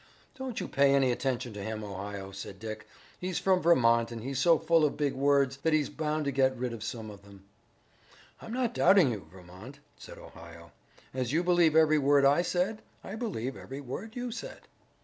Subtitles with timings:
[0.35, 2.87] "Don't you pay any attention to him, Ohio," said Dick.
[3.19, 6.57] "He's from Vermont, and he's so full of big words that he's bound to get
[6.57, 7.43] rid of some of them."
[8.41, 10.71] "I'm not doubting you, Vermont," said Ohio.
[11.13, 14.61] "As you believe every word I said, I believe every word you said."